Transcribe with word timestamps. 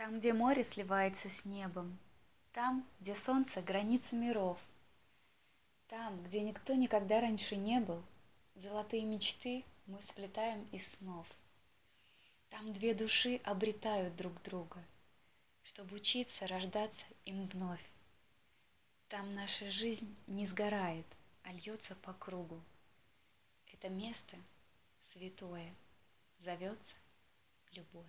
Там, 0.00 0.18
где 0.18 0.32
море 0.32 0.64
сливается 0.64 1.28
с 1.28 1.44
небом, 1.44 1.98
Там, 2.52 2.88
где 3.00 3.14
солнце— 3.14 3.60
граница 3.62 4.16
миров, 4.16 4.58
Там, 5.88 6.22
где 6.22 6.40
никто 6.40 6.72
никогда 6.72 7.20
раньше 7.20 7.54
не 7.54 7.80
был, 7.80 8.02
Золотые 8.54 9.04
мечты 9.04 9.62
мы 9.84 10.00
сплетаем 10.00 10.66
из 10.72 10.92
снов. 10.92 11.26
Там 12.48 12.72
две 12.72 12.94
души 12.94 13.42
обретают 13.44 14.16
друг 14.16 14.40
друга, 14.40 14.82
Чтобы 15.62 15.96
учиться 15.96 16.46
рождаться 16.46 17.04
им 17.26 17.44
вновь. 17.44 17.84
Там 19.08 19.34
наша 19.34 19.68
жизнь 19.68 20.16
не 20.26 20.46
сгорает, 20.46 21.04
а 21.42 21.52
льется 21.52 21.94
по 21.96 22.14
кругу. 22.14 22.62
Это 23.70 23.90
место 23.90 24.38
святое 25.02 25.74
зовется 26.38 26.94
любовь. 27.72 28.06